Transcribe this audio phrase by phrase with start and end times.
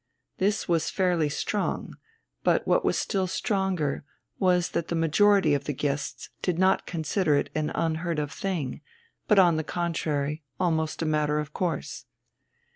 [0.39, 1.95] This was fairly strong,
[2.43, 4.03] but what was still stronger
[4.39, 8.81] was that the majority of the guests did not consider it an unheard of thing,
[9.27, 12.05] but on the contrary almost a matter of course.